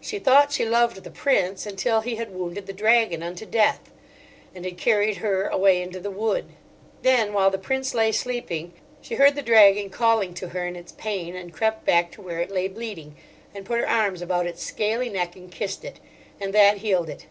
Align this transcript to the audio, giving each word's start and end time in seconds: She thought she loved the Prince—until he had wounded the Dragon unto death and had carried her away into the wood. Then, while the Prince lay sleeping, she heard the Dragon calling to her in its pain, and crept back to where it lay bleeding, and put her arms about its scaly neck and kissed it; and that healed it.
She 0.00 0.18
thought 0.18 0.50
she 0.50 0.64
loved 0.64 1.04
the 1.04 1.10
Prince—until 1.12 2.00
he 2.00 2.16
had 2.16 2.34
wounded 2.34 2.66
the 2.66 2.72
Dragon 2.72 3.22
unto 3.22 3.46
death 3.46 3.92
and 4.52 4.64
had 4.64 4.76
carried 4.76 5.18
her 5.18 5.46
away 5.46 5.80
into 5.80 6.00
the 6.00 6.10
wood. 6.10 6.46
Then, 7.02 7.32
while 7.32 7.48
the 7.48 7.58
Prince 7.58 7.94
lay 7.94 8.10
sleeping, 8.10 8.72
she 9.00 9.14
heard 9.14 9.36
the 9.36 9.40
Dragon 9.40 9.88
calling 9.88 10.34
to 10.34 10.48
her 10.48 10.66
in 10.66 10.74
its 10.74 10.90
pain, 10.90 11.36
and 11.36 11.52
crept 11.52 11.84
back 11.84 12.10
to 12.10 12.20
where 12.20 12.40
it 12.40 12.50
lay 12.50 12.66
bleeding, 12.66 13.14
and 13.54 13.64
put 13.64 13.78
her 13.78 13.88
arms 13.88 14.20
about 14.20 14.48
its 14.48 14.64
scaly 14.64 15.08
neck 15.08 15.36
and 15.36 15.52
kissed 15.52 15.84
it; 15.84 16.00
and 16.40 16.52
that 16.52 16.78
healed 16.78 17.08
it. 17.08 17.26